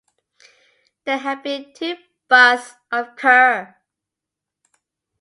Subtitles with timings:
[1.05, 1.95] There have been two
[2.27, 3.77] busts of Kerr.